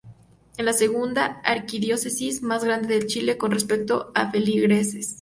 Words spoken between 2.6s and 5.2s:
grande de Chile con respecto a feligreses.